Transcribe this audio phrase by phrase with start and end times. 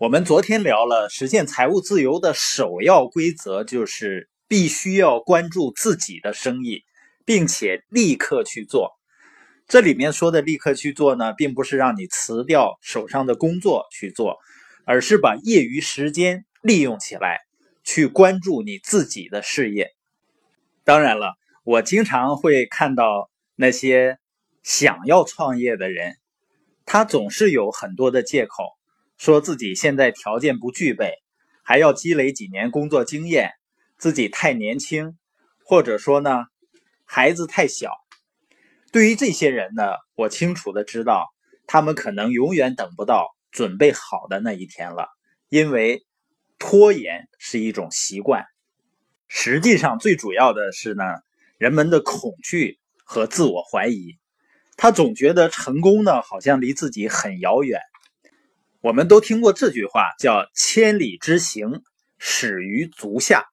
[0.00, 6.84] 我们昨天聊了实现财务自由的首要规则，就是必须要关注自己的生意，
[7.26, 8.92] 并且立刻去做。
[9.68, 14.38] 这里面说的立刻去做呢，并不是让你辞掉手上的工作去做，
[14.86, 17.40] 而是把业余时间利用起来，
[17.84, 19.90] 去关注你自己的事业。
[20.82, 24.16] 当然了，我经常会看到那些
[24.62, 26.16] 想要创业的人，
[26.86, 28.64] 他总是有很多的借口。
[29.20, 31.12] 说自己现在条件不具备，
[31.62, 33.50] 还要积累几年工作经验，
[33.98, 35.18] 自己太年轻，
[35.62, 36.46] 或者说呢，
[37.04, 37.92] 孩子太小。
[38.90, 41.28] 对于这些人呢，我清楚的知道，
[41.66, 45.08] 他们可能永远等不到准备好的那一天了，
[45.50, 46.06] 因为
[46.58, 48.46] 拖延是一种习惯。
[49.28, 51.04] 实际上，最主要的是呢，
[51.58, 54.18] 人们的恐惧和自我怀疑，
[54.78, 57.82] 他总觉得成功呢，好像离自己很遥远。
[58.82, 61.82] 我们都听过这句话，叫“千里之行，
[62.18, 63.44] 始于足下”。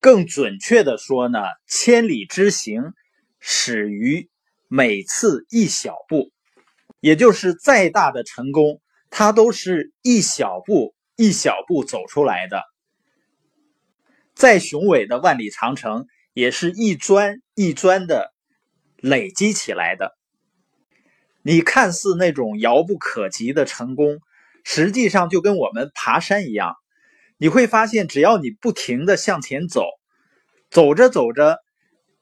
[0.00, 2.92] 更准确的说呢，“千里之行，
[3.38, 4.28] 始于
[4.68, 6.30] 每次一小步”。
[7.00, 12.58] 也就是再大的成功，它都是一小步一小步走出来的；
[14.34, 18.34] 再雄伟的万里长城，也是一砖一砖的
[18.98, 20.18] 累积起来的。
[21.40, 24.18] 你看似那种遥不可及的成功。
[24.72, 26.76] 实际上就跟我们爬山一样，
[27.38, 29.82] 你会发现，只要你不停的向前走，
[30.70, 31.58] 走着走着，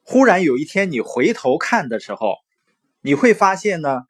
[0.00, 2.36] 忽然有一天你回头看的时候，
[3.02, 4.00] 你会发现呢，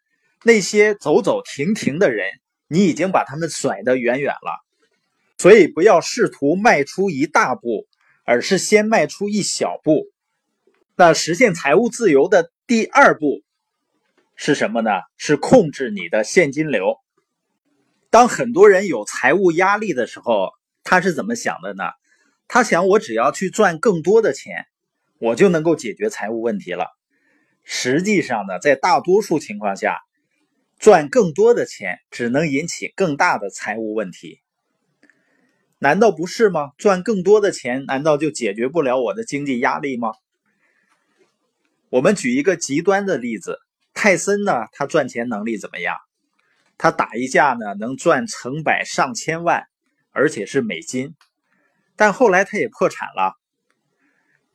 [0.44, 2.28] 那些走走停停的人，
[2.68, 4.64] 你已经把他们甩得远远了。
[5.36, 7.88] 所以不要试图迈出一大步，
[8.24, 10.04] 而是先迈出一小步。
[10.94, 13.42] 那实现财务自由的第二步
[14.36, 14.90] 是什么呢？
[15.16, 16.98] 是控制你的现金流。
[18.10, 20.50] 当很多人有财务压力的时候，
[20.82, 21.84] 他是怎么想的呢？
[22.48, 24.64] 他想，我只要去赚更多的钱，
[25.18, 26.86] 我就能够解决财务问题了。
[27.64, 29.98] 实际上呢，在大多数情况下，
[30.78, 34.40] 赚更多的钱只能引起更大的财务问题。
[35.78, 36.70] 难道不是吗？
[36.78, 40.12] 赚更多的钱，难道就解决不了我的经济压力吗？
[41.90, 43.58] 我们举一个极端的例子，
[43.92, 45.94] 泰森呢，他赚钱能力怎么样？
[46.78, 49.64] 他打一架呢，能赚成百上千万，
[50.12, 51.14] 而且是美金。
[51.96, 53.34] 但后来他也破产了。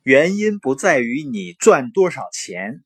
[0.02, 2.82] 原因不在于你赚多少钱，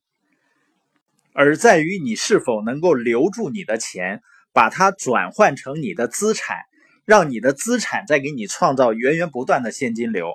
[1.33, 4.21] 而在于你是否能够留住你的钱，
[4.53, 6.57] 把它转换成你的资产，
[7.05, 10.33] 让你的资产再给你创造源源不断的现金流。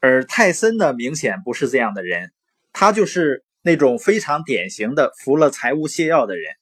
[0.00, 2.32] 而泰森呢，明显不是这样的人，
[2.72, 6.54] 他就是那种非常典型的服了财务泻药的人。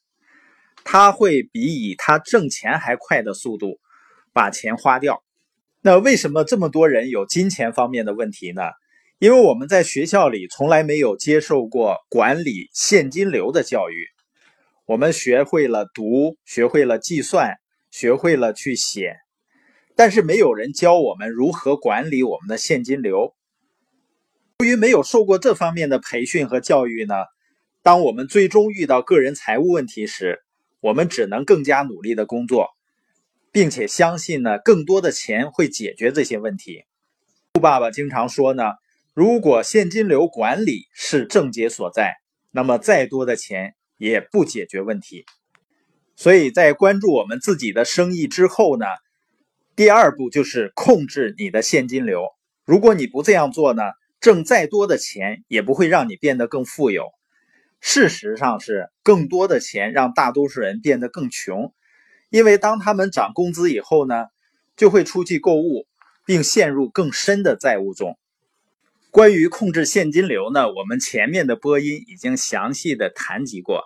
[0.85, 3.81] 他会比以他挣钱还快的速度
[4.33, 5.25] 把钱花掉。
[5.81, 8.63] 那为什么这么多人有金钱方面的问题呢？
[9.19, 14.07] 因为我们在学校里从来没有接受过管理现金流的教育。
[14.87, 17.55] 我们学会了读，学会了计算，
[17.91, 19.17] 学会了去写，
[19.97, 23.35] 但是没有人教我们如何管理我们的现金流。
[24.59, 27.15] 由于没有受过这方面的培训和教育呢，
[27.83, 30.44] 当我们最终遇到个人财务问题时，
[30.85, 32.69] 我们只能更加努力的工作，
[33.51, 36.85] 并且相信呢，更多的钱会解决这些问题。
[37.55, 38.65] 兔爸爸经常说呢，
[39.15, 42.17] 如果现金流管理是症结所在，
[42.51, 45.25] 那么再多的钱也不解决问题。
[46.17, 48.85] 所以在关注我们自己的生意之后呢，
[49.75, 52.27] 第二步就是控制你的现金流。
[52.67, 53.85] 如果你不这样做呢，
[54.21, 57.07] 挣再多的钱也不会让你变得更富有。
[57.87, 61.75] 事实上是更多的钱让大多数人变得更穷，
[62.31, 64.25] 因为当他们涨工资以后呢，
[64.75, 65.87] 就会出去购物，
[66.25, 68.19] 并陷入更深的债务中。
[69.11, 73.85] 关于控制现金流呢，我们前面的播音已经详细的谈及过。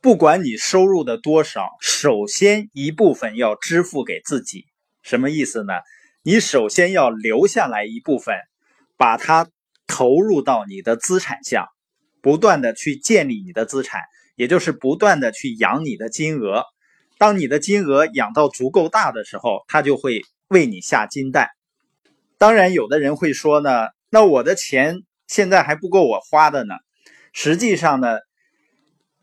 [0.00, 4.64] 不管你收入的多少，首先一部分要支付给自己，
[5.02, 5.74] 什么意思呢？
[6.22, 8.34] 你首先要留下来一部分，
[8.96, 9.50] 把它
[9.86, 11.66] 投入到你的资产项。
[12.22, 14.02] 不断的去建立你的资产，
[14.36, 16.64] 也就是不断的去养你的金额。
[17.18, 21.48] 当你的金额养到足够大的时候，它就会为你下金蛋。
[22.38, 26.74] 当然，有的人会说呢，那我的钱现在还不够我花的呢。
[27.32, 28.18] 实际上呢，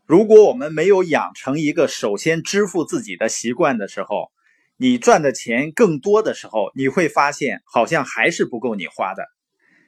[0.06, 4.32] 如果我们没有养成一个首先支付自己的习惯的时候，
[4.78, 9.26] 你赚的钱更多的时候，你会发现好像还是不够你花的。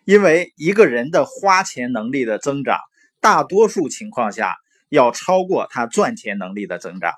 [0.06, 2.80] 因为一个人的花钱能力的增长。
[3.22, 4.56] 大多数情况下
[4.90, 7.14] 要超过他赚钱能力的增长，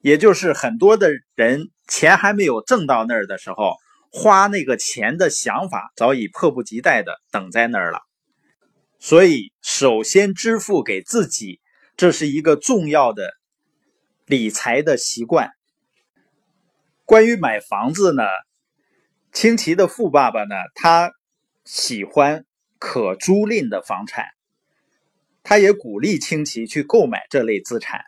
[0.00, 3.76] 也就是很多的人钱还没有挣到那儿的时候，
[4.10, 8.00] 花那个钱的想法早已迫不及待的等在那儿了。
[8.98, 11.60] 所以，首先支付给自己，
[11.96, 13.30] 这是一个重要的
[14.26, 15.50] 理财的习惯。
[17.04, 18.24] 关于买房子呢，
[19.32, 21.12] 清奇的富爸爸呢，他
[21.64, 22.44] 喜欢
[22.78, 24.26] 可租赁的房产，
[25.48, 28.02] 他也鼓励清奇去购买这类资产。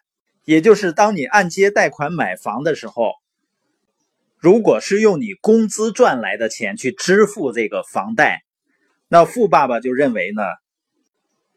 [0.45, 3.15] 也就是当你按揭贷款买房的时候，
[4.37, 8.43] 如果是用你工资赚来的钱去支付这个房贷，
[9.09, 10.43] 那富爸爸就认为呢。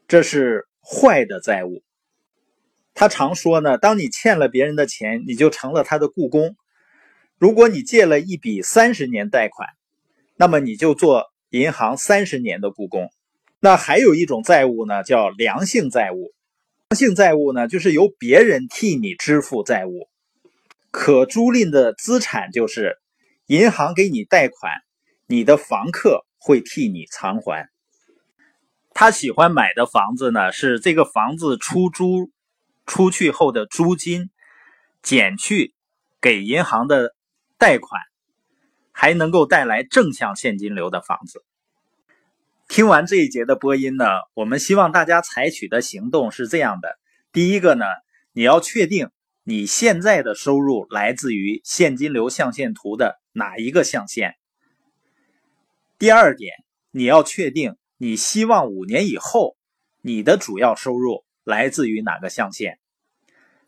[0.07, 1.83] 这是坏的债务。
[2.93, 6.55] 他常说呢，当你欠了别人的钱，你就成了他的雇工。
[7.37, 9.67] 如果你借了一笔三十年贷款，
[10.37, 13.09] 那么你就做银行三十年的雇工。
[13.65, 16.33] 那还有一种债务呢，叫良性债务。
[16.89, 20.09] 良性债务呢，就是由别人替你支付债务。
[20.91, 22.97] 可租赁的资产就是
[23.45, 24.73] 银行给你贷款，
[25.27, 27.69] 你的房客会替你偿还。
[28.93, 32.31] 他喜欢买的房子呢，是这个房子出租
[32.85, 34.29] 出去后的租金
[35.01, 35.73] 减去
[36.19, 37.15] 给银行的
[37.57, 38.01] 贷款，
[38.91, 41.45] 还能够带来正向现金流的房子。
[42.73, 46.97] 听完这一节的播音呢，我们希望大家采取的行动是这样的：
[47.31, 47.85] 第一个呢，
[48.31, 49.11] 你要确定
[49.43, 54.31] 你现在的收入来自于现金流象限图的哪一个象限；
[55.99, 56.51] 第二点，
[56.89, 57.75] 你要确定。
[57.97, 59.55] 你希望五年以后，
[60.01, 62.79] 你的主要收入来自于哪个象限？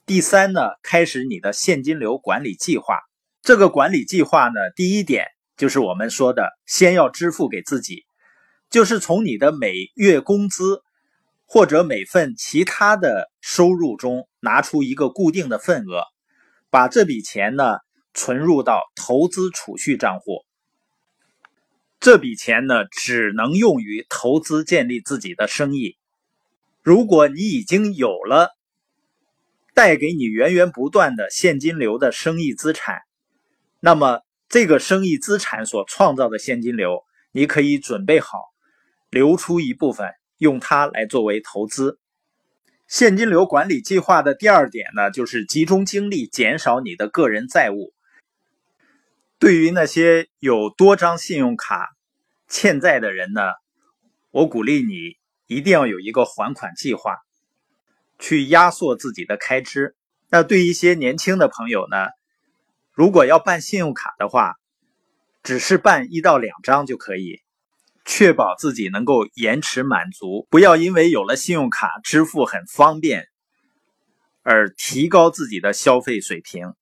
[0.07, 2.97] 第三呢，开始你的现金流管理计划。
[3.43, 8.04] 这个管理计划呢，第一点就是我们说的，先要支付给自己，
[8.75, 10.83] 就是从你的每月工资
[11.45, 16.03] 或者每份其他的收入中拿出一个固定的份额，
[16.69, 17.77] 把这笔钱呢
[18.13, 20.43] 存入到投资储蓄账户。
[22.01, 25.95] 这笔钱呢，只能用于投资建立自己的生意。
[26.83, 28.49] 如果你已经有了
[29.73, 33.03] 带给你源源不断的现金流的生意资产，
[33.79, 34.19] 那么
[34.49, 38.53] 这个生意资产所创造的现金流，你可以准备好
[39.15, 40.09] 留出一部分，
[40.39, 41.99] 用它来作为投资。
[42.85, 47.93] 现金流管理计划的第二点呢，就是集中精力减少你的个人债务。
[49.39, 51.95] 对于那些有多张信用卡
[52.49, 53.41] 欠债的人呢，
[54.31, 55.15] 我鼓励你
[55.47, 57.15] 一定要有一个还款计划，
[58.19, 59.95] 去压缩自己的开支。
[60.29, 62.07] 那对一些年轻的朋友呢，
[62.91, 64.55] 如果要办信用卡的话，
[65.41, 67.39] 只是办一到两张就可以，
[68.05, 73.27] 确保自己能够延迟满足，不要因为有了信用卡支付很方便，
[74.43, 76.73] 而提高自己的消费水平。